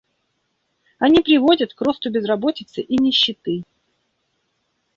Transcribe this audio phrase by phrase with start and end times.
[0.97, 3.61] Они приводят к росту безработицы и нищеты.